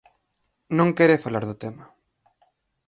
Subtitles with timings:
[0.77, 1.85] Non quere falar do tema.